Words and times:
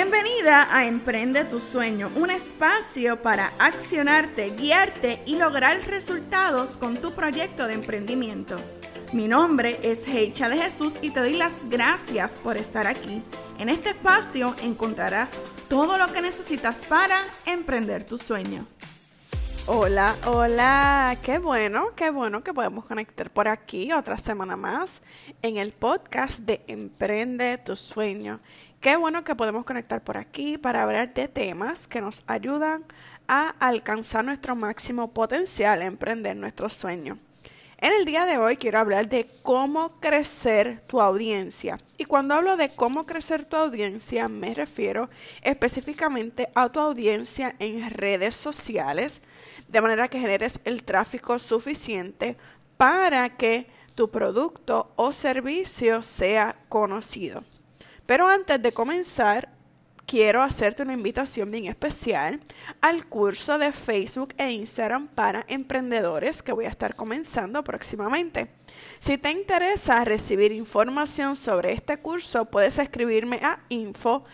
Bienvenida 0.00 0.68
a 0.70 0.86
Emprende 0.86 1.44
tu 1.44 1.58
Sueño, 1.58 2.08
un 2.14 2.30
espacio 2.30 3.20
para 3.20 3.50
accionarte, 3.58 4.50
guiarte 4.50 5.20
y 5.26 5.34
lograr 5.34 5.76
resultados 5.88 6.76
con 6.76 6.98
tu 6.98 7.10
proyecto 7.10 7.66
de 7.66 7.74
emprendimiento. 7.74 8.54
Mi 9.12 9.26
nombre 9.26 9.76
es 9.82 10.06
Heicha 10.06 10.48
de 10.48 10.56
Jesús 10.56 10.94
y 11.02 11.10
te 11.10 11.18
doy 11.18 11.32
las 11.32 11.68
gracias 11.68 12.30
por 12.44 12.56
estar 12.56 12.86
aquí. 12.86 13.24
En 13.58 13.68
este 13.68 13.88
espacio 13.88 14.54
encontrarás 14.62 15.32
todo 15.68 15.98
lo 15.98 16.06
que 16.12 16.20
necesitas 16.20 16.76
para 16.88 17.24
emprender 17.44 18.06
tu 18.06 18.18
sueño. 18.18 18.68
Hola, 19.66 20.16
hola, 20.24 21.18
qué 21.22 21.38
bueno, 21.38 21.88
qué 21.94 22.08
bueno 22.08 22.42
que 22.42 22.54
podemos 22.54 22.86
conectar 22.86 23.30
por 23.30 23.48
aquí 23.48 23.92
otra 23.92 24.16
semana 24.16 24.56
más 24.56 25.02
en 25.42 25.58
el 25.58 25.72
podcast 25.72 26.40
de 26.40 26.62
Emprende 26.68 27.58
tu 27.58 27.76
Sueño. 27.76 28.40
Qué 28.80 28.94
bueno 28.94 29.24
que 29.24 29.34
podemos 29.34 29.64
conectar 29.64 30.04
por 30.04 30.16
aquí 30.16 30.56
para 30.56 30.84
hablar 30.84 31.12
de 31.12 31.26
temas 31.26 31.88
que 31.88 32.00
nos 32.00 32.22
ayudan 32.28 32.84
a 33.26 33.48
alcanzar 33.58 34.24
nuestro 34.24 34.54
máximo 34.54 35.12
potencial, 35.12 35.82
emprender 35.82 36.36
nuestro 36.36 36.68
sueño. 36.68 37.18
En 37.78 37.92
el 37.92 38.04
día 38.04 38.24
de 38.24 38.38
hoy 38.38 38.56
quiero 38.56 38.78
hablar 38.78 39.08
de 39.08 39.28
cómo 39.42 39.98
crecer 39.98 40.80
tu 40.86 41.00
audiencia. 41.00 41.76
Y 41.96 42.04
cuando 42.04 42.34
hablo 42.34 42.56
de 42.56 42.68
cómo 42.68 43.04
crecer 43.04 43.44
tu 43.46 43.56
audiencia, 43.56 44.28
me 44.28 44.54
refiero 44.54 45.10
específicamente 45.42 46.48
a 46.54 46.68
tu 46.68 46.78
audiencia 46.78 47.56
en 47.58 47.90
redes 47.90 48.36
sociales, 48.36 49.22
de 49.66 49.80
manera 49.80 50.06
que 50.06 50.20
generes 50.20 50.60
el 50.64 50.84
tráfico 50.84 51.40
suficiente 51.40 52.36
para 52.76 53.36
que 53.36 53.66
tu 53.96 54.08
producto 54.08 54.92
o 54.94 55.10
servicio 55.10 56.00
sea 56.02 56.54
conocido. 56.68 57.42
Pero 58.08 58.26
antes 58.26 58.62
de 58.62 58.72
comenzar, 58.72 59.50
quiero 60.06 60.42
hacerte 60.42 60.82
una 60.82 60.94
invitación 60.94 61.50
bien 61.50 61.66
especial 61.66 62.40
al 62.80 63.06
curso 63.06 63.58
de 63.58 63.70
Facebook 63.70 64.32
e 64.38 64.50
Instagram 64.50 65.08
para 65.08 65.44
emprendedores 65.46 66.42
que 66.42 66.52
voy 66.52 66.64
a 66.64 66.70
estar 66.70 66.94
comenzando 66.94 67.62
próximamente. 67.62 68.50
Si 68.98 69.18
te 69.18 69.30
interesa 69.30 70.06
recibir 70.06 70.52
información 70.52 71.36
sobre 71.36 71.72
este 71.72 71.98
curso, 71.98 72.46
puedes 72.46 72.78
escribirme 72.78 73.40
a 73.42 73.60
info 73.68 74.24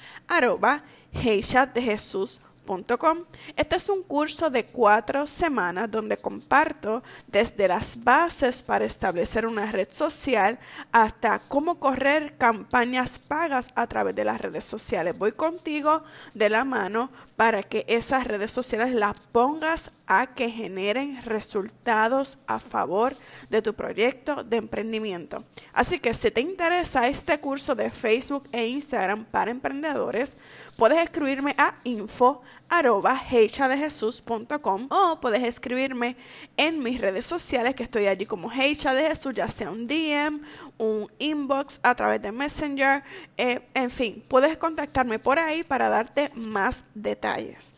este 3.56 3.76
es 3.76 3.88
un 3.88 4.02
curso 4.02 4.48
de 4.48 4.64
cuatro 4.64 5.26
semanas 5.26 5.90
donde 5.90 6.16
comparto 6.16 7.02
desde 7.26 7.68
las 7.68 8.02
bases 8.02 8.62
para 8.62 8.84
establecer 8.84 9.46
una 9.46 9.70
red 9.70 9.88
social 9.90 10.58
hasta 10.90 11.40
cómo 11.40 11.78
correr 11.78 12.36
campañas 12.38 13.18
pagas 13.18 13.68
a 13.74 13.86
través 13.86 14.14
de 14.14 14.24
las 14.24 14.40
redes 14.40 14.64
sociales. 14.64 15.18
Voy 15.18 15.32
contigo 15.32 16.02
de 16.32 16.48
la 16.48 16.64
mano 16.64 17.10
para 17.36 17.62
que 17.62 17.84
esas 17.88 18.24
redes 18.24 18.50
sociales 18.50 18.94
las 18.94 19.18
pongas 19.32 19.90
a 20.06 20.34
que 20.34 20.50
generen 20.50 21.22
resultados 21.24 22.38
a 22.46 22.58
favor 22.58 23.14
de 23.50 23.62
tu 23.62 23.74
proyecto 23.74 24.44
de 24.44 24.58
emprendimiento. 24.58 25.44
Así 25.72 25.98
que 25.98 26.14
si 26.14 26.30
te 26.30 26.40
interesa 26.40 27.08
este 27.08 27.38
curso 27.40 27.74
de 27.74 27.90
Facebook 27.90 28.48
e 28.52 28.66
Instagram 28.66 29.24
para 29.24 29.50
emprendedores, 29.50 30.36
puedes 30.76 31.02
escribirme 31.02 31.54
a 31.58 31.74
info 31.84 32.42
arroba 32.78 33.20
heichadejesús.com 33.30 34.88
o 34.90 35.20
puedes 35.20 35.42
escribirme 35.42 36.16
en 36.56 36.80
mis 36.80 37.00
redes 37.00 37.24
sociales 37.24 37.74
que 37.74 37.84
estoy 37.84 38.06
allí 38.06 38.26
como 38.26 38.50
Heicha 38.50 38.94
de 38.94 39.08
Jesús, 39.08 39.34
ya 39.34 39.48
sea 39.48 39.70
un 39.70 39.86
DM, 39.86 40.40
un 40.78 41.10
inbox 41.18 41.80
a 41.82 41.94
través 41.94 42.20
de 42.22 42.32
Messenger, 42.32 43.04
eh, 43.36 43.60
en 43.74 43.90
fin, 43.90 44.24
puedes 44.28 44.56
contactarme 44.58 45.18
por 45.18 45.38
ahí 45.38 45.62
para 45.62 45.88
darte 45.88 46.30
más 46.34 46.84
detalles. 46.94 47.74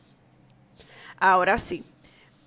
Ahora 1.19 1.59
sí, 1.59 1.85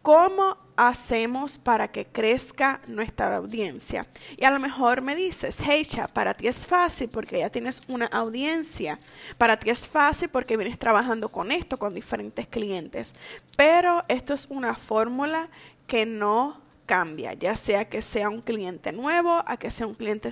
¿cómo 0.02 0.58
hacemos 0.88 1.58
para 1.58 1.92
que 1.92 2.06
crezca 2.06 2.82
nuestra 2.88 3.36
audiencia? 3.36 4.08
Y 4.38 4.46
a 4.46 4.52
lo 4.52 4.60
mejor 4.60 5.02
me 5.02 5.16
dices, 5.16 5.60
Heicha, 5.60 6.08
para 6.08 6.34
ti 6.34 6.48
es 6.48 6.66
fácil 6.66 7.10
porque 7.10 7.40
ya 7.40 7.50
tienes 7.50 7.82
una 7.88 8.06
audiencia. 8.08 8.98
Para 9.38 9.60
ti 9.60 9.70
es 9.70 9.88
fácil 9.88 10.30
porque 10.30 10.58
vienes 10.58 10.80
trabajando 10.80 11.30
con 11.30 11.52
esto, 11.52 11.78
con 11.78 11.94
diferentes 11.94 12.48
clientes. 12.48 13.14
Pero 13.58 14.04
esto 14.08 14.34
es 14.34 14.48
una 14.50 14.74
fórmula 14.74 15.50
que 15.86 16.06
no 16.06 16.62
cambia, 16.86 17.34
ya 17.34 17.56
sea 17.56 17.88
que 17.88 18.02
sea 18.02 18.30
un 18.30 18.42
cliente 18.42 18.92
nuevo, 18.92 19.44
a 19.46 19.58
que 19.58 19.70
sea 19.70 19.86
un 19.86 19.94
cliente 19.94 20.30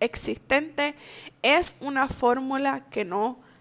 existente, 0.00 0.96
es 1.42 1.76
una 1.80 2.08
fórmula 2.08 2.86
que 2.90 3.04
no 3.04 3.36
cambia. 3.36 3.51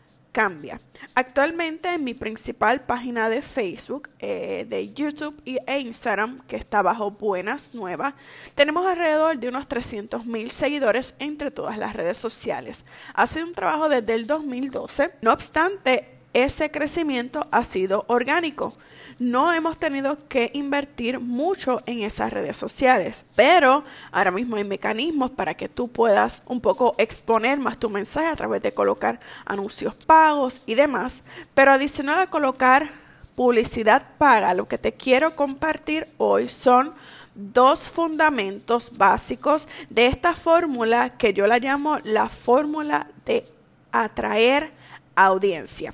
Actualmente 1.13 1.93
en 1.93 2.05
mi 2.05 2.13
principal 2.13 2.81
página 2.85 3.27
de 3.27 3.41
Facebook, 3.41 4.09
eh, 4.19 4.65
de 4.67 4.93
YouTube 4.93 5.41
e 5.45 5.79
Instagram, 5.79 6.41
que 6.47 6.55
está 6.55 6.81
bajo 6.81 7.11
Buenas 7.11 7.75
Nuevas, 7.75 8.13
tenemos 8.55 8.85
alrededor 8.85 9.37
de 9.37 9.49
unos 9.49 9.67
300 9.67 10.25
mil 10.25 10.49
seguidores 10.49 11.15
entre 11.19 11.51
todas 11.51 11.77
las 11.77 11.93
redes 11.93 12.17
sociales. 12.17 12.85
Ha 13.13 13.27
sido 13.27 13.45
un 13.45 13.53
trabajo 13.53 13.89
desde 13.89 14.13
el 14.13 14.25
2012. 14.25 15.15
No 15.21 15.33
obstante, 15.33 16.10
ese 16.33 16.71
crecimiento 16.71 17.47
ha 17.51 17.63
sido 17.63 18.05
orgánico. 18.07 18.73
No 19.19 19.53
hemos 19.53 19.77
tenido 19.77 20.27
que 20.27 20.49
invertir 20.53 21.19
mucho 21.19 21.81
en 21.85 22.01
esas 22.01 22.31
redes 22.31 22.57
sociales, 22.57 23.25
pero 23.35 23.83
ahora 24.11 24.31
mismo 24.31 24.55
hay 24.55 24.63
mecanismos 24.63 25.31
para 25.31 25.53
que 25.55 25.69
tú 25.69 25.89
puedas 25.89 26.43
un 26.47 26.61
poco 26.61 26.95
exponer 26.97 27.59
más 27.59 27.77
tu 27.77 27.89
mensaje 27.89 28.27
a 28.27 28.35
través 28.35 28.61
de 28.61 28.73
colocar 28.73 29.19
anuncios 29.45 29.93
pagos 29.93 30.63
y 30.65 30.75
demás. 30.75 31.23
Pero 31.53 31.73
adicional 31.73 32.19
a 32.19 32.27
colocar 32.27 32.91
publicidad 33.35 34.05
paga, 34.17 34.53
lo 34.53 34.67
que 34.67 34.77
te 34.77 34.93
quiero 34.93 35.35
compartir 35.35 36.07
hoy 36.17 36.49
son 36.49 36.93
dos 37.35 37.89
fundamentos 37.89 38.97
básicos 38.97 39.67
de 39.89 40.07
esta 40.07 40.33
fórmula 40.33 41.17
que 41.17 41.33
yo 41.33 41.47
la 41.47 41.59
llamo 41.59 41.97
la 42.03 42.27
fórmula 42.27 43.07
de 43.25 43.45
atraer 43.91 44.71
audiencia. 45.15 45.93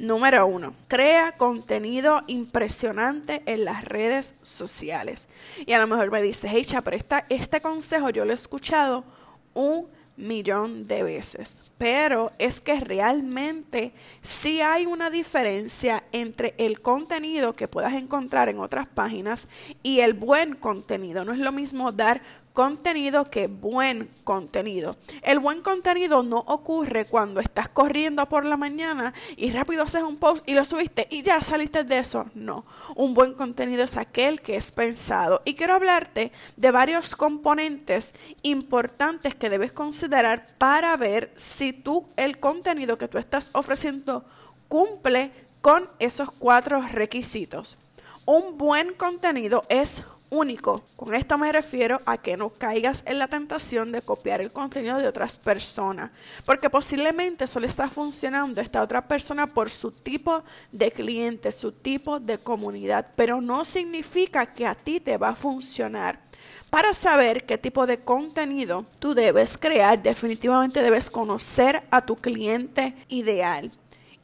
Número 0.00 0.46
uno, 0.46 0.72
crea 0.88 1.32
contenido 1.32 2.22
impresionante 2.26 3.42
en 3.44 3.66
las 3.66 3.84
redes 3.84 4.34
sociales. 4.40 5.28
Y 5.66 5.74
a 5.74 5.78
lo 5.78 5.86
mejor 5.86 6.10
me 6.10 6.22
dices, 6.22 6.50
hey, 6.54 6.64
este 7.28 7.60
consejo 7.60 8.08
yo 8.08 8.24
lo 8.24 8.30
he 8.32 8.34
escuchado 8.34 9.04
un 9.52 9.88
millón 10.16 10.86
de 10.86 11.02
veces. 11.02 11.60
Pero 11.76 12.32
es 12.38 12.62
que 12.62 12.80
realmente 12.80 13.92
sí 14.22 14.62
hay 14.62 14.86
una 14.86 15.10
diferencia 15.10 16.02
entre 16.12 16.54
el 16.56 16.80
contenido 16.80 17.52
que 17.52 17.68
puedas 17.68 17.92
encontrar 17.92 18.48
en 18.48 18.58
otras 18.58 18.88
páginas 18.88 19.48
y 19.82 20.00
el 20.00 20.14
buen 20.14 20.56
contenido. 20.56 21.26
No 21.26 21.34
es 21.34 21.40
lo 21.40 21.52
mismo 21.52 21.92
dar 21.92 22.22
contenido 22.60 23.24
que 23.24 23.46
buen 23.46 24.10
contenido. 24.22 24.94
El 25.22 25.38
buen 25.38 25.62
contenido 25.62 26.22
no 26.22 26.40
ocurre 26.40 27.06
cuando 27.06 27.40
estás 27.40 27.70
corriendo 27.70 28.28
por 28.28 28.44
la 28.44 28.58
mañana 28.58 29.14
y 29.38 29.50
rápido 29.50 29.84
haces 29.84 30.02
un 30.02 30.18
post 30.18 30.46
y 30.46 30.52
lo 30.52 30.66
subiste 30.66 31.06
y 31.08 31.22
ya 31.22 31.40
saliste 31.40 31.84
de 31.84 32.00
eso. 32.00 32.26
No, 32.34 32.66
un 32.96 33.14
buen 33.14 33.32
contenido 33.32 33.84
es 33.84 33.96
aquel 33.96 34.42
que 34.42 34.58
es 34.58 34.72
pensado. 34.72 35.40
Y 35.46 35.54
quiero 35.54 35.72
hablarte 35.72 36.32
de 36.58 36.70
varios 36.70 37.16
componentes 37.16 38.12
importantes 38.42 39.34
que 39.34 39.48
debes 39.48 39.72
considerar 39.72 40.46
para 40.58 40.94
ver 40.98 41.32
si 41.36 41.72
tú 41.72 42.08
el 42.16 42.40
contenido 42.40 42.98
que 42.98 43.08
tú 43.08 43.16
estás 43.16 43.48
ofreciendo 43.54 44.26
cumple 44.68 45.32
con 45.62 45.88
esos 45.98 46.30
cuatro 46.30 46.82
requisitos. 46.92 47.78
Un 48.26 48.58
buen 48.58 48.92
contenido 48.92 49.64
es 49.70 50.02
único. 50.30 50.82
Con 50.96 51.14
esto 51.14 51.36
me 51.36 51.52
refiero 51.52 52.00
a 52.06 52.16
que 52.18 52.36
no 52.36 52.50
caigas 52.50 53.02
en 53.06 53.18
la 53.18 53.28
tentación 53.28 53.92
de 53.92 54.02
copiar 54.02 54.40
el 54.40 54.52
contenido 54.52 54.98
de 54.98 55.08
otras 55.08 55.36
personas, 55.36 56.10
porque 56.46 56.70
posiblemente 56.70 57.46
solo 57.46 57.66
está 57.66 57.88
funcionando 57.88 58.60
esta 58.60 58.82
otra 58.82 59.06
persona 59.06 59.46
por 59.46 59.68
su 59.70 59.90
tipo 59.90 60.42
de 60.72 60.90
cliente, 60.90 61.52
su 61.52 61.72
tipo 61.72 62.20
de 62.20 62.38
comunidad, 62.38 63.08
pero 63.16 63.40
no 63.40 63.64
significa 63.64 64.46
que 64.46 64.66
a 64.66 64.74
ti 64.74 65.00
te 65.00 65.18
va 65.18 65.30
a 65.30 65.36
funcionar. 65.36 66.20
Para 66.70 66.94
saber 66.94 67.46
qué 67.46 67.58
tipo 67.58 67.86
de 67.86 67.98
contenido 67.98 68.86
tú 69.00 69.14
debes 69.14 69.58
crear, 69.58 70.00
definitivamente 70.00 70.82
debes 70.82 71.10
conocer 71.10 71.82
a 71.90 72.06
tu 72.06 72.16
cliente 72.16 72.94
ideal. 73.08 73.72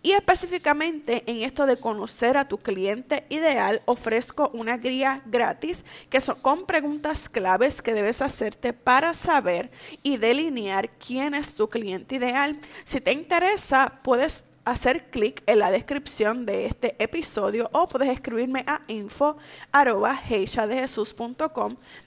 Y 0.07 0.13
específicamente 0.13 1.25
en 1.27 1.43
esto 1.43 1.67
de 1.67 1.77
conocer 1.77 2.37
a 2.37 2.47
tu 2.47 2.59
cliente 2.59 3.27
ideal, 3.29 3.83
ofrezco 3.87 4.53
una 4.55 4.77
guía 4.77 5.21
gratis 5.27 5.85
que 6.09 6.21
son 6.21 6.37
con 6.37 6.65
preguntas 6.65 7.29
claves 7.29 7.83
que 7.83 7.93
debes 7.93 8.23
hacerte 8.23 8.73
para 8.73 9.15
saber 9.15 9.69
y 10.05 10.17
delinear 10.19 10.91
quién 10.91 11.35
es 11.35 11.57
tu 11.57 11.69
cliente 11.69 12.15
ideal. 12.15 12.57
Si 12.85 13.01
te 13.01 13.11
interesa, 13.11 13.99
puedes 14.05 14.45
hacer 14.65 15.11
clic 15.11 15.43
en 15.47 15.59
la 15.59 15.73
descripción 15.73 16.47
de 16.47 16.67
este 16.67 16.95
episodio 17.03 17.69
o 17.73 17.89
puedes 17.89 18.09
escribirme 18.09 18.65
a 18.69 18.83
info 18.87 19.37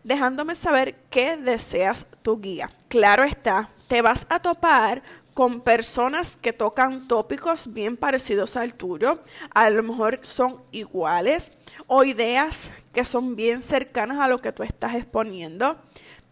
dejándome 0.05 0.55
saber 0.55 0.95
qué 1.09 1.35
deseas 1.35 2.07
tu 2.21 2.39
guía. 2.39 2.69
Claro 2.87 3.25
está, 3.25 3.69
te 3.89 4.01
vas 4.01 4.25
a 4.29 4.39
topar 4.39 5.03
con 5.39 5.61
personas 5.61 6.35
que 6.35 6.51
tocan 6.51 7.07
tópicos 7.07 7.71
bien 7.71 7.95
parecidos 7.95 8.57
al 8.57 8.73
tuyo, 8.73 9.23
a 9.55 9.69
lo 9.69 9.81
mejor 9.83 10.19
son 10.21 10.61
iguales, 10.73 11.53
o 11.87 12.03
ideas 12.03 12.71
que 12.91 13.05
son 13.05 13.37
bien 13.37 13.61
cercanas 13.61 14.19
a 14.19 14.27
lo 14.27 14.39
que 14.39 14.51
tú 14.51 14.63
estás 14.63 14.95
exponiendo. 14.95 15.77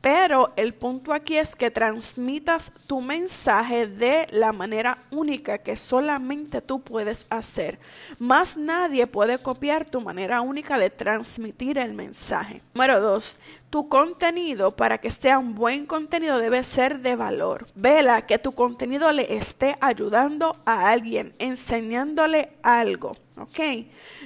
Pero 0.02 0.52
el 0.58 0.74
punto 0.74 1.14
aquí 1.14 1.38
es 1.38 1.56
que 1.56 1.72
transmitas 1.72 2.74
tu 2.86 3.00
mensaje 3.00 3.88
de 3.88 4.28
la 4.32 4.52
manera 4.52 4.98
única 5.10 5.60
que 5.60 5.78
solamente 5.78 6.62
tú 6.62 6.82
puedes 6.82 7.28
hacer. 7.30 7.80
Más 8.20 8.58
nadie 8.58 9.08
puede 9.08 9.38
copiar 9.38 9.90
tu 9.90 10.02
manera 10.02 10.42
única 10.42 10.78
de 10.78 10.90
transmitir 10.90 11.78
el 11.78 11.94
mensaje. 11.94 12.62
Número 12.74 13.00
dos, 13.00 13.38
tu 13.70 13.90
contenido, 13.90 14.76
para 14.76 15.00
que 15.00 15.12
sea 15.12 15.40
un 15.40 15.54
buen 15.54 15.86
contenido, 15.86 16.40
debe 16.40 16.64
ser 16.64 17.00
de 17.00 17.16
valor. 17.16 17.68
Vela 17.76 18.26
que 18.26 18.40
tu 18.40 18.54
contenido 18.54 19.12
le 19.12 19.36
esté 19.36 19.78
ayudando 19.82 20.56
a 20.66 20.90
alguien, 20.90 21.34
enseñándole 21.40 22.54
algo. 22.64 23.12
¿Ok? 23.38 23.60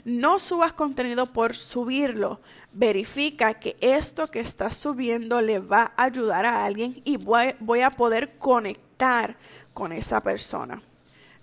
No 0.05 0.39
subas 0.39 0.73
contenido 0.73 1.25
por 1.25 1.55
subirlo. 1.55 2.39
Verifica 2.71 3.55
que 3.55 3.75
esto 3.81 4.27
que 4.27 4.39
estás 4.39 4.77
subiendo 4.77 5.41
le 5.41 5.59
va 5.59 5.91
a 5.97 6.05
ayudar 6.05 6.45
a 6.45 6.63
alguien 6.63 7.01
y 7.03 7.17
voy, 7.17 7.55
voy 7.59 7.81
a 7.81 7.91
poder 7.91 8.37
conectar 8.37 9.35
con 9.73 9.91
esa 9.91 10.21
persona. 10.21 10.81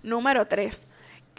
Número 0.01 0.47
3 0.47 0.88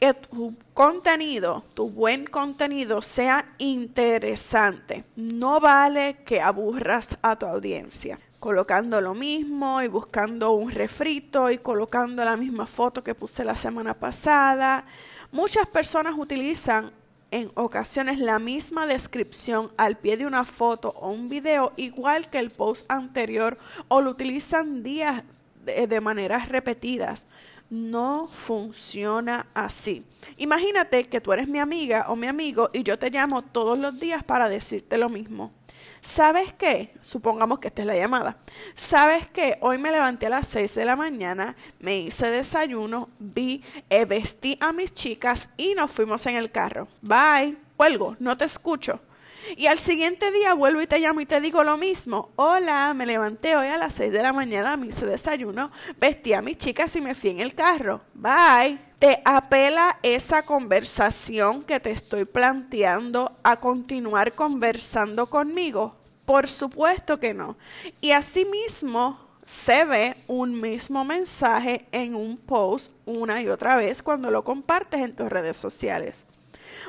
que 0.00 0.14
tu 0.14 0.56
contenido, 0.72 1.62
tu 1.74 1.90
buen 1.90 2.24
contenido 2.24 3.02
sea 3.02 3.54
interesante. 3.58 5.04
No 5.14 5.60
vale 5.60 6.22
que 6.24 6.40
aburras 6.40 7.18
a 7.22 7.38
tu 7.38 7.46
audiencia 7.46 8.18
colocando 8.40 9.02
lo 9.02 9.12
mismo 9.12 9.82
y 9.82 9.88
buscando 9.88 10.52
un 10.52 10.70
refrito 10.70 11.50
y 11.50 11.58
colocando 11.58 12.24
la 12.24 12.38
misma 12.38 12.66
foto 12.66 13.04
que 13.04 13.14
puse 13.14 13.44
la 13.44 13.54
semana 13.54 13.92
pasada. 13.92 14.86
Muchas 15.30 15.66
personas 15.66 16.14
utilizan 16.16 16.90
en 17.30 17.50
ocasiones 17.54 18.18
la 18.18 18.38
misma 18.38 18.86
descripción 18.86 19.70
al 19.76 19.98
pie 19.98 20.16
de 20.16 20.26
una 20.26 20.44
foto 20.44 20.94
o 20.96 21.10
un 21.10 21.28
video 21.28 21.74
igual 21.76 22.30
que 22.30 22.38
el 22.38 22.50
post 22.50 22.90
anterior 22.90 23.58
o 23.88 24.00
lo 24.00 24.10
utilizan 24.10 24.82
días 24.82 25.44
de, 25.66 25.86
de 25.86 26.00
maneras 26.00 26.48
repetidas 26.48 27.26
no 27.70 28.26
funciona 28.26 29.46
así. 29.54 30.04
Imagínate 30.36 31.08
que 31.08 31.20
tú 31.20 31.32
eres 31.32 31.48
mi 31.48 31.58
amiga 31.58 32.06
o 32.08 32.16
mi 32.16 32.26
amigo 32.26 32.68
y 32.72 32.82
yo 32.82 32.98
te 32.98 33.10
llamo 33.10 33.42
todos 33.42 33.78
los 33.78 33.98
días 33.98 34.22
para 34.24 34.48
decirte 34.48 34.98
lo 34.98 35.08
mismo. 35.08 35.52
¿Sabes 36.02 36.52
qué? 36.54 36.94
Supongamos 37.00 37.58
que 37.58 37.68
esta 37.68 37.82
es 37.82 37.86
la 37.86 37.96
llamada. 37.96 38.38
¿Sabes 38.74 39.26
qué? 39.32 39.58
Hoy 39.60 39.78
me 39.78 39.90
levanté 39.90 40.26
a 40.26 40.30
las 40.30 40.48
6 40.48 40.74
de 40.74 40.84
la 40.84 40.96
mañana, 40.96 41.56
me 41.78 41.98
hice 41.98 42.30
desayuno, 42.30 43.10
vi, 43.18 43.62
eh, 43.90 44.06
vestí 44.06 44.56
a 44.60 44.72
mis 44.72 44.94
chicas 44.94 45.50
y 45.56 45.74
nos 45.74 45.90
fuimos 45.90 46.26
en 46.26 46.36
el 46.36 46.50
carro. 46.50 46.88
Bye. 47.02 47.56
Cuelgo, 47.76 48.16
no 48.18 48.36
te 48.36 48.44
escucho. 48.44 49.00
Y 49.56 49.66
al 49.66 49.78
siguiente 49.78 50.30
día 50.32 50.54
vuelvo 50.54 50.82
y 50.82 50.86
te 50.86 50.98
llamo 50.98 51.20
y 51.20 51.26
te 51.26 51.40
digo 51.40 51.64
lo 51.64 51.76
mismo. 51.76 52.30
Hola, 52.36 52.94
me 52.94 53.06
levanté 53.06 53.56
hoy 53.56 53.66
a 53.66 53.78
las 53.78 53.94
6 53.94 54.12
de 54.12 54.22
la 54.22 54.32
mañana, 54.32 54.76
me 54.76 54.88
hice 54.88 55.06
desayuno, 55.06 55.70
vestí 55.98 56.32
a 56.32 56.42
mis 56.42 56.58
chicas 56.58 56.94
y 56.96 57.00
me 57.00 57.14
fui 57.14 57.30
en 57.30 57.40
el 57.40 57.54
carro. 57.54 58.00
Bye. 58.14 58.78
¿Te 58.98 59.22
apela 59.24 59.98
esa 60.02 60.42
conversación 60.42 61.62
que 61.62 61.80
te 61.80 61.90
estoy 61.90 62.26
planteando 62.26 63.34
a 63.42 63.56
continuar 63.56 64.34
conversando 64.34 65.24
conmigo? 65.24 65.96
Por 66.26 66.46
supuesto 66.46 67.18
que 67.18 67.32
no. 67.32 67.56
Y 68.02 68.10
asimismo 68.10 69.18
se 69.46 69.84
ve 69.86 70.16
un 70.28 70.60
mismo 70.60 71.04
mensaje 71.04 71.86
en 71.92 72.14
un 72.14 72.36
post 72.36 72.92
una 73.06 73.40
y 73.40 73.48
otra 73.48 73.76
vez 73.76 74.02
cuando 74.02 74.30
lo 74.30 74.44
compartes 74.44 75.00
en 75.00 75.16
tus 75.16 75.28
redes 75.28 75.56
sociales. 75.56 76.26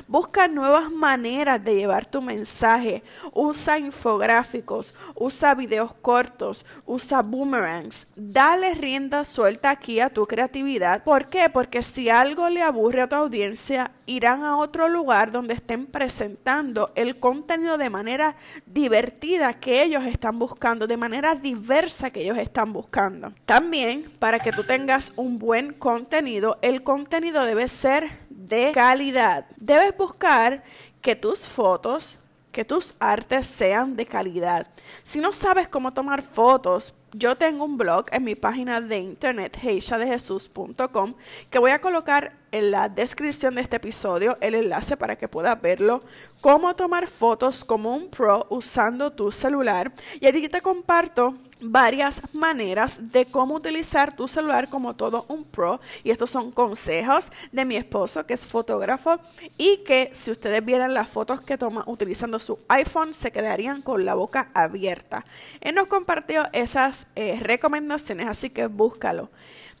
Busca 0.08 0.48
nuevas 0.48 0.90
maneras 0.90 1.62
de 1.62 1.76
llevar 1.76 2.06
tu 2.06 2.22
mensaje. 2.22 3.02
Usa 3.32 3.78
infográficos, 3.78 4.94
usa 5.14 5.54
videos 5.54 5.94
cortos, 5.94 6.64
usa 6.86 7.22
boomerangs. 7.22 8.06
Dale 8.16 8.74
rienda 8.74 9.24
suelta 9.24 9.70
aquí 9.70 10.00
a 10.00 10.10
tu 10.10 10.26
creatividad. 10.26 11.04
¿Por 11.04 11.26
qué? 11.26 11.48
Porque 11.50 11.82
si 11.82 12.08
algo 12.08 12.48
le 12.48 12.62
aburre 12.62 13.02
a 13.02 13.08
tu 13.08 13.16
audiencia, 13.16 13.90
irán 14.06 14.44
a 14.44 14.56
otro 14.56 14.88
lugar 14.88 15.32
donde 15.32 15.54
estén 15.54 15.86
presentando 15.86 16.92
el 16.94 17.18
contenido 17.18 17.78
de 17.78 17.90
manera 17.90 18.36
divertida 18.66 19.54
que 19.54 19.82
ellos 19.82 20.04
están 20.04 20.38
buscando, 20.38 20.86
de 20.86 20.96
manera 20.96 21.34
diversa 21.34 22.10
que 22.10 22.20
ellos 22.20 22.38
están 22.38 22.72
buscando. 22.72 23.32
También, 23.46 24.10
para 24.18 24.38
que 24.38 24.52
tú 24.52 24.64
tengas 24.64 25.12
un 25.16 25.38
buen 25.38 25.72
contenido, 25.72 26.58
el 26.62 26.82
contenido 26.82 27.44
debe 27.44 27.68
ser 27.68 28.21
de 28.52 28.72
calidad. 28.72 29.46
Debes 29.56 29.96
buscar 29.96 30.62
que 31.00 31.16
tus 31.16 31.48
fotos, 31.48 32.18
que 32.50 32.66
tus 32.66 32.94
artes 33.00 33.46
sean 33.46 33.96
de 33.96 34.04
calidad. 34.04 34.66
Si 35.02 35.20
no 35.20 35.32
sabes 35.32 35.68
cómo 35.68 35.94
tomar 35.94 36.22
fotos, 36.22 36.94
yo 37.14 37.34
tengo 37.34 37.64
un 37.64 37.78
blog 37.78 38.06
en 38.12 38.24
mi 38.24 38.34
página 38.34 38.82
de 38.82 38.98
internet 38.98 39.58
heishadejesus.com 39.62 41.14
que 41.48 41.58
voy 41.58 41.70
a 41.70 41.80
colocar 41.80 42.36
en 42.50 42.70
la 42.70 42.90
descripción 42.90 43.54
de 43.54 43.62
este 43.62 43.76
episodio 43.76 44.36
el 44.42 44.54
enlace 44.54 44.98
para 44.98 45.16
que 45.16 45.28
puedas 45.28 45.58
verlo, 45.62 46.02
cómo 46.42 46.76
tomar 46.76 47.06
fotos 47.06 47.64
como 47.64 47.94
un 47.94 48.10
pro 48.10 48.46
usando 48.50 49.12
tu 49.12 49.32
celular. 49.32 49.92
Y 50.20 50.26
aquí 50.26 50.46
te 50.50 50.60
comparto 50.60 51.38
varias 51.62 52.22
maneras 52.34 53.12
de 53.12 53.24
cómo 53.26 53.54
utilizar 53.54 54.14
tu 54.14 54.28
celular 54.28 54.68
como 54.68 54.94
todo 54.94 55.24
un 55.28 55.44
pro. 55.44 55.80
Y 56.04 56.10
estos 56.10 56.30
son 56.30 56.50
consejos 56.50 57.30
de 57.52 57.64
mi 57.64 57.76
esposo, 57.76 58.26
que 58.26 58.34
es 58.34 58.46
fotógrafo, 58.46 59.18
y 59.58 59.78
que 59.78 60.10
si 60.12 60.30
ustedes 60.30 60.64
vieran 60.64 60.94
las 60.94 61.08
fotos 61.08 61.40
que 61.40 61.58
toma 61.58 61.84
utilizando 61.86 62.38
su 62.38 62.58
iPhone, 62.68 63.14
se 63.14 63.32
quedarían 63.32 63.82
con 63.82 64.04
la 64.04 64.14
boca 64.14 64.50
abierta. 64.54 65.24
Él 65.60 65.74
nos 65.74 65.86
compartió 65.86 66.44
esas 66.52 67.06
eh, 67.14 67.38
recomendaciones, 67.40 68.28
así 68.28 68.50
que 68.50 68.66
búscalo. 68.66 69.30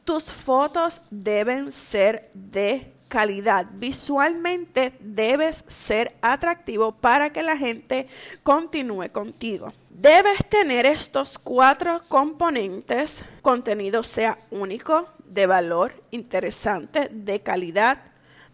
Tus 0.04 0.32
fotos 0.32 1.02
deben 1.10 1.70
ser 1.70 2.30
de 2.34 2.92
calidad. 3.12 3.66
Visualmente 3.74 4.94
debes 4.98 5.64
ser 5.68 6.16
atractivo 6.22 6.92
para 6.92 7.30
que 7.30 7.42
la 7.42 7.58
gente 7.58 8.08
continúe 8.42 9.10
contigo. 9.12 9.70
Debes 9.94 10.38
tener 10.48 10.86
estos 10.86 11.38
cuatro 11.38 12.00
componentes. 12.08 13.24
Contenido 13.42 14.02
sea 14.02 14.38
único, 14.50 15.06
de 15.26 15.46
valor, 15.46 16.02
interesante, 16.10 17.10
de 17.12 17.40
calidad, 17.42 17.98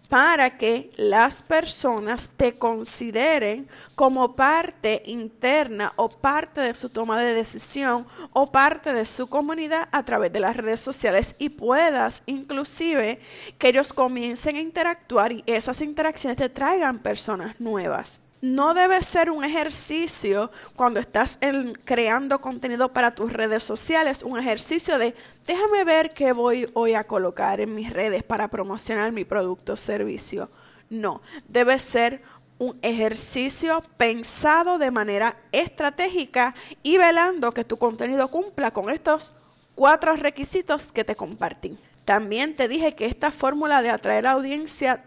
para 0.09 0.59
que 0.59 0.91
las 0.97 1.43
personas 1.43 2.33
te 2.37 2.55
consideren 2.55 3.69
como 3.95 4.35
parte 4.35 5.01
interna 5.07 5.93
o 5.95 6.09
parte 6.09 6.61
de 6.61 6.75
su 6.75 6.91
toma 6.91 7.23
de 7.23 7.33
decisión 7.33 8.05
o 8.33 8.51
parte 8.51 8.93
de 8.93 9.07
su 9.07 9.29
comunidad 9.29 9.89
a 9.93 10.05
través 10.05 10.33
de 10.33 10.41
las 10.41 10.57
redes 10.57 10.81
sociales 10.81 11.37
y 11.39 11.51
puedas 11.51 12.25
inclusive 12.27 13.21
que 13.59 13.69
ellos 13.69 13.93
comiencen 13.93 14.57
a 14.57 14.61
interactuar 14.61 15.31
y 15.31 15.45
esas 15.47 15.81
interacciones 15.83 16.37
te 16.37 16.49
traigan 16.49 16.99
personas 16.99 17.59
nuevas 17.61 18.21
no 18.41 18.75
debe 18.75 19.03
ser 19.03 19.31
un 19.31 19.45
ejercicio 19.45 20.51
cuando 20.77 21.01
estás 21.01 21.39
creando 21.85 22.41
contenido 22.41 22.93
para 22.93 23.11
tus 23.11 23.33
redes 23.33 23.65
sociales, 23.65 24.23
un 24.23 24.39
ejercicio 24.39 24.99
de 24.99 25.15
déjame 25.47 25.85
ver 25.85 26.13
qué 26.13 26.33
voy 26.33 26.69
hoy 26.75 26.95
a 26.95 27.05
colocar 27.05 27.61
en 27.61 27.75
mis 27.75 27.93
redes 27.93 28.23
para 28.23 28.49
promocionar 28.49 29.13
mi 29.13 29.25
producto 29.25 29.73
o 29.73 29.77
servicio. 29.77 30.51
No, 30.91 31.21
debe 31.49 31.79
ser 31.79 32.23
un 32.59 32.79
ejercicio 32.83 33.83
pensado 33.97 34.79
de 34.79 34.91
manera 34.91 35.37
estratégica 35.53 36.55
y 36.83 36.99
velando 36.99 37.53
que 37.53 37.65
tu 37.65 37.77
contenido 37.77 38.29
cumpla 38.29 38.73
con 38.73 38.91
estos 38.91 39.33
cuatro 39.75 40.17
requisitos 40.17 40.93
que 40.93 41.05
te 41.05 41.15
compartí. 41.15 41.79
También 42.05 42.57
te 42.57 42.69
dije 42.69 42.95
que 42.95 43.07
esta 43.07 43.31
fórmula 43.31 43.83
de 43.83 43.91
atraer 43.91 44.27
audiencia 44.27 45.05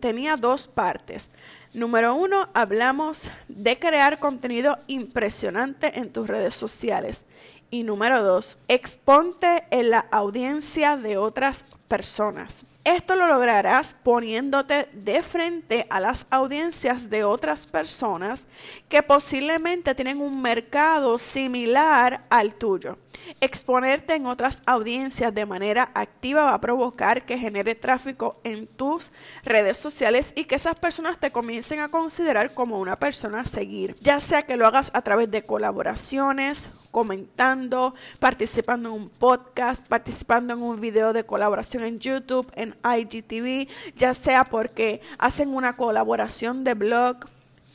tenía 0.00 0.36
dos 0.36 0.68
partes. 0.68 1.30
Número 1.74 2.14
uno, 2.14 2.48
hablamos 2.54 3.32
de 3.48 3.76
crear 3.80 4.20
contenido 4.20 4.78
impresionante 4.86 5.98
en 5.98 6.12
tus 6.12 6.28
redes 6.28 6.54
sociales. 6.54 7.24
Y 7.68 7.82
número 7.82 8.22
dos, 8.22 8.58
exponte 8.68 9.64
en 9.72 9.90
la 9.90 10.06
audiencia 10.12 10.96
de 10.96 11.16
otras 11.16 11.64
personas. 11.88 12.64
Esto 12.84 13.16
lo 13.16 13.26
lograrás 13.26 13.92
poniéndote 13.92 14.88
de 14.92 15.20
frente 15.24 15.88
a 15.90 15.98
las 15.98 16.28
audiencias 16.30 17.10
de 17.10 17.24
otras 17.24 17.66
personas 17.66 18.46
que 18.88 19.02
posiblemente 19.02 19.96
tienen 19.96 20.20
un 20.20 20.40
mercado 20.40 21.18
similar 21.18 22.24
al 22.30 22.54
tuyo. 22.54 22.98
Exponerte 23.40 24.14
en 24.14 24.26
otras 24.26 24.62
audiencias 24.66 25.34
de 25.34 25.46
manera 25.46 25.90
activa 25.94 26.44
va 26.44 26.54
a 26.54 26.60
provocar 26.60 27.24
que 27.24 27.38
genere 27.38 27.74
tráfico 27.74 28.40
en 28.44 28.66
tus 28.66 29.10
redes 29.44 29.76
sociales 29.76 30.32
y 30.36 30.44
que 30.44 30.54
esas 30.54 30.78
personas 30.78 31.18
te 31.18 31.30
comiencen 31.30 31.80
a 31.80 31.88
considerar 31.88 32.52
como 32.54 32.78
una 32.78 32.98
persona 32.98 33.40
a 33.40 33.46
seguir, 33.46 33.96
ya 34.00 34.20
sea 34.20 34.42
que 34.42 34.56
lo 34.56 34.66
hagas 34.66 34.90
a 34.94 35.02
través 35.02 35.30
de 35.30 35.42
colaboraciones, 35.42 36.70
comentando, 36.90 37.94
participando 38.20 38.90
en 38.90 39.02
un 39.02 39.08
podcast, 39.08 39.86
participando 39.86 40.54
en 40.54 40.62
un 40.62 40.80
video 40.80 41.12
de 41.12 41.24
colaboración 41.24 41.84
en 41.84 41.98
YouTube, 41.98 42.50
en 42.54 42.76
IGTV, 42.84 43.68
ya 43.96 44.14
sea 44.14 44.44
porque 44.44 45.00
hacen 45.18 45.54
una 45.54 45.76
colaboración 45.76 46.64
de 46.64 46.74
blog, 46.74 47.16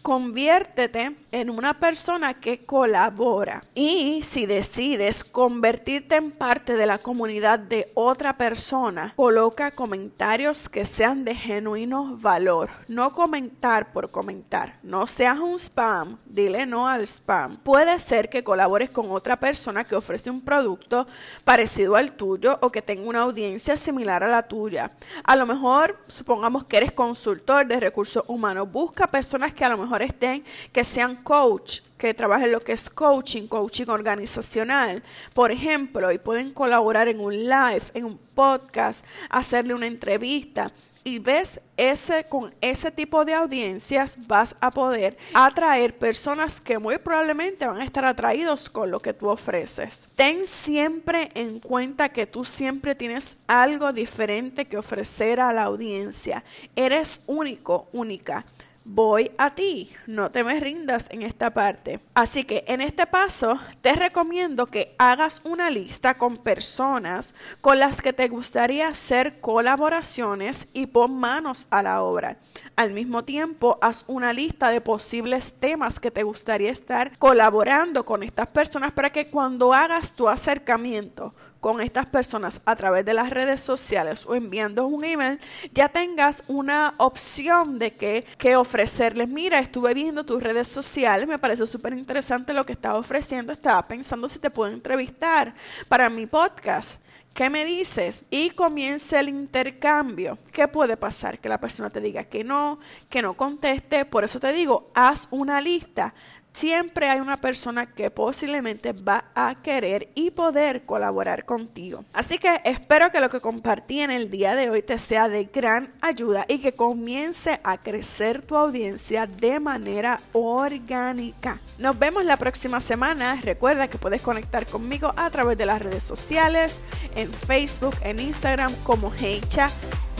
conviértete 0.01 1.15
en 1.31 1.49
una 1.49 1.79
persona 1.79 2.33
que 2.33 2.65
colabora. 2.65 3.63
Y 3.75 4.21
si 4.23 4.45
decides 4.45 5.23
convertirte 5.23 6.15
en 6.15 6.31
parte 6.31 6.75
de 6.75 6.85
la 6.85 6.97
comunidad 6.97 7.59
de 7.59 7.91
otra 7.93 8.37
persona, 8.37 9.13
coloca 9.15 9.71
comentarios 9.71 10.69
que 10.69 10.85
sean 10.85 11.25
de 11.25 11.35
genuino 11.35 12.17
valor. 12.17 12.69
No 12.87 13.13
comentar 13.13 13.91
por 13.91 14.09
comentar. 14.11 14.79
No 14.83 15.07
seas 15.07 15.39
un 15.39 15.59
spam. 15.59 16.17
Dile 16.25 16.65
no 16.65 16.87
al 16.87 17.03
spam. 17.07 17.57
Puede 17.57 17.99
ser 17.99 18.29
que 18.29 18.43
colabores 18.43 18.89
con 18.89 19.11
otra 19.11 19.39
persona 19.39 19.83
que 19.83 19.95
ofrece 19.95 20.29
un 20.29 20.41
producto 20.41 21.07
parecido 21.43 21.95
al 21.95 22.13
tuyo 22.13 22.57
o 22.61 22.71
que 22.71 22.81
tenga 22.81 23.07
una 23.07 23.21
audiencia 23.21 23.77
similar 23.77 24.23
a 24.23 24.27
la 24.27 24.43
tuya. 24.43 24.91
A 25.23 25.35
lo 25.35 25.45
mejor, 25.45 25.97
supongamos 26.07 26.63
que 26.63 26.77
eres 26.77 26.91
consultor 26.91 27.67
de 27.67 27.79
recursos 27.79 28.23
humanos. 28.27 28.71
Busca 28.71 29.07
personas 29.07 29.53
que 29.53 29.65
a 29.65 29.69
lo 29.69 29.77
mejor 29.77 30.01
estén, 30.01 30.43
que 30.71 30.83
sean 30.83 31.18
coach, 31.23 31.81
que 31.97 32.13
trabajen 32.13 32.51
lo 32.51 32.61
que 32.61 32.71
es 32.71 32.89
coaching, 32.89 33.47
coaching 33.47 33.87
organizacional, 33.87 35.03
por 35.33 35.51
ejemplo, 35.51 36.11
y 36.11 36.17
pueden 36.17 36.51
colaborar 36.51 37.07
en 37.07 37.19
un 37.19 37.35
live, 37.35 37.83
en 37.93 38.05
un 38.05 38.17
podcast, 38.17 39.05
hacerle 39.29 39.73
una 39.73 39.87
entrevista. 39.87 40.71
Y 41.03 41.19
ves, 41.19 41.61
ese, 41.77 42.25
con 42.25 42.53
ese 42.61 42.91
tipo 42.91 43.23
de 43.23 43.33
audiencias 43.33 44.27
vas 44.27 44.55
a 44.59 44.69
poder 44.69 45.17
atraer 45.33 45.97
personas 45.97 46.59
que 46.59 46.77
muy 46.77 46.97
probablemente 46.97 47.65
van 47.65 47.81
a 47.81 47.85
estar 47.85 48.05
atraídos 48.05 48.69
con 48.69 48.91
lo 48.91 48.99
que 48.99 49.13
tú 49.13 49.29
ofreces. 49.29 50.09
Ten 50.15 50.45
siempre 50.45 51.31
en 51.35 51.59
cuenta 51.59 52.09
que 52.09 52.27
tú 52.27 52.43
siempre 52.43 52.95
tienes 52.95 53.37
algo 53.47 53.93
diferente 53.93 54.65
que 54.65 54.77
ofrecer 54.77 55.39
a 55.39 55.53
la 55.53 55.63
audiencia. 55.63 56.43
Eres 56.75 57.21
único, 57.27 57.87
única 57.93 58.45
voy 58.91 59.31
a 59.37 59.53
ti. 59.53 59.91
No 60.07 60.31
te 60.31 60.43
me 60.43 60.59
rindas 60.59 61.09
en 61.11 61.21
esta 61.21 61.53
parte. 61.53 61.99
Así 62.15 62.43
que 62.43 62.65
en 62.67 62.81
este 62.81 63.05
paso 63.05 63.59
te 63.81 63.93
recomiendo 63.93 64.65
que 64.65 64.95
hagas 64.97 65.41
una 65.43 65.69
lista 65.69 66.15
con 66.15 66.37
personas 66.37 67.35
con 67.61 67.77
las 67.77 68.01
que 68.01 68.13
te 68.13 68.27
gustaría 68.27 68.87
hacer 68.87 69.39
colaboraciones 69.41 70.69
y 70.73 70.87
pon 70.87 71.19
manos 71.19 71.67
a 71.69 71.83
la 71.83 72.01
obra. 72.01 72.37
Al 72.75 72.91
mismo 72.91 73.23
tiempo, 73.23 73.77
haz 73.81 74.05
una 74.07 74.33
lista 74.33 74.71
de 74.71 74.81
posibles 74.81 75.53
temas 75.53 75.99
que 75.99 76.11
te 76.11 76.23
gustaría 76.23 76.71
estar 76.71 77.15
colaborando 77.19 78.05
con 78.05 78.23
estas 78.23 78.47
personas 78.47 78.91
para 78.91 79.11
que 79.11 79.27
cuando 79.27 79.73
hagas 79.73 80.13
tu 80.15 80.27
acercamiento 80.27 81.35
con 81.59 81.81
estas 81.81 82.05
personas 82.05 82.61
a 82.65 82.75
través 82.75 83.05
de 83.05 83.13
las 83.13 83.29
redes 83.29 83.61
sociales 83.61 84.25
o 84.25 84.35
enviando 84.35 84.87
un 84.87 85.03
email, 85.03 85.39
ya 85.73 85.89
tengas 85.89 86.43
una 86.47 86.93
opción 86.97 87.79
de 87.79 87.91
qué 87.91 88.55
ofrecerles. 88.55 89.27
Mira, 89.27 89.59
estuve 89.59 89.93
viendo 89.93 90.25
tus 90.25 90.41
redes 90.41 90.67
sociales, 90.67 91.27
me 91.27 91.39
parece 91.39 91.67
súper 91.67 91.93
interesante 91.93 92.53
lo 92.53 92.65
que 92.65 92.73
estás 92.73 92.93
ofreciendo, 92.93 93.53
estaba 93.53 93.83
pensando 93.87 94.29
si 94.29 94.39
te 94.39 94.49
puedo 94.49 94.71
entrevistar 94.71 95.53
para 95.87 96.09
mi 96.09 96.25
podcast. 96.25 96.99
¿Qué 97.33 97.49
me 97.49 97.63
dices? 97.63 98.25
Y 98.29 98.49
comienza 98.49 99.19
el 99.19 99.29
intercambio. 99.29 100.37
¿Qué 100.51 100.67
puede 100.67 100.97
pasar? 100.97 101.39
Que 101.39 101.47
la 101.47 101.59
persona 101.61 101.89
te 101.89 102.01
diga 102.01 102.25
que 102.25 102.43
no, 102.43 102.79
que 103.09 103.21
no 103.21 103.35
conteste. 103.35 104.03
Por 104.03 104.25
eso 104.25 104.39
te 104.39 104.51
digo, 104.51 104.91
haz 104.93 105.27
una 105.31 105.61
lista 105.61 106.13
siempre 106.53 107.09
hay 107.09 107.19
una 107.19 107.37
persona 107.37 107.85
que 107.85 108.11
posiblemente 108.11 108.93
va 108.93 109.25
a 109.35 109.55
querer 109.61 110.09
y 110.15 110.31
poder 110.31 110.85
colaborar 110.85 111.45
contigo. 111.45 112.05
Así 112.13 112.37
que 112.37 112.61
espero 112.65 113.11
que 113.11 113.19
lo 113.19 113.29
que 113.29 113.39
compartí 113.39 114.01
en 114.01 114.11
el 114.11 114.29
día 114.29 114.55
de 114.55 114.69
hoy 114.69 114.81
te 114.81 114.97
sea 114.97 115.29
de 115.29 115.45
gran 115.45 115.93
ayuda 116.01 116.45
y 116.47 116.59
que 116.59 116.73
comience 116.73 117.59
a 117.63 117.77
crecer 117.77 118.41
tu 118.41 118.55
audiencia 118.55 119.27
de 119.27 119.59
manera 119.59 120.21
orgánica. 120.33 121.59
Nos 121.77 121.97
vemos 121.97 122.25
la 122.25 122.37
próxima 122.37 122.81
semana. 122.81 123.39
Recuerda 123.41 123.87
que 123.87 123.97
puedes 123.97 124.21
conectar 124.21 124.65
conmigo 124.65 125.13
a 125.15 125.29
través 125.29 125.57
de 125.57 125.65
las 125.65 125.81
redes 125.81 126.03
sociales, 126.03 126.81
en 127.15 127.31
Facebook, 127.31 127.95
en 128.01 128.19
Instagram 128.19 128.73
como 128.83 129.11
Hecha 129.21 129.69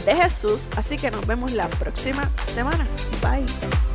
de 0.05 0.15
Jesús. 0.15 0.69
Así 0.75 0.97
que 0.97 1.11
nos 1.11 1.25
vemos 1.27 1.51
la 1.51 1.69
próxima 1.69 2.29
semana. 2.37 2.87
Bye. 3.21 3.88